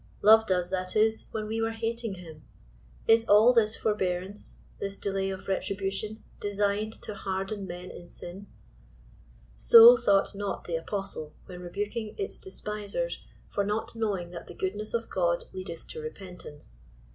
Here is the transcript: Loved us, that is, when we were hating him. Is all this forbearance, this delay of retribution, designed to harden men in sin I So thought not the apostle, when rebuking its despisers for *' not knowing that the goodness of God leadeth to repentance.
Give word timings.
Loved 0.23 0.51
us, 0.51 0.67
that 0.71 0.95
is, 0.95 1.25
when 1.29 1.45
we 1.45 1.61
were 1.61 1.73
hating 1.73 2.15
him. 2.15 2.43
Is 3.07 3.23
all 3.29 3.53
this 3.53 3.75
forbearance, 3.77 4.57
this 4.79 4.97
delay 4.97 5.29
of 5.29 5.47
retribution, 5.47 6.23
designed 6.39 6.99
to 7.03 7.13
harden 7.13 7.67
men 7.67 7.91
in 7.91 8.09
sin 8.09 8.47
I 8.49 8.53
So 9.57 9.97
thought 9.97 10.33
not 10.33 10.63
the 10.63 10.75
apostle, 10.75 11.35
when 11.45 11.61
rebuking 11.61 12.15
its 12.17 12.39
despisers 12.39 13.19
for 13.47 13.63
*' 13.63 13.63
not 13.73 13.93
knowing 13.95 14.31
that 14.31 14.47
the 14.47 14.55
goodness 14.55 14.95
of 14.95 15.07
God 15.07 15.45
leadeth 15.53 15.85
to 15.89 15.99
repentance. 15.99 16.79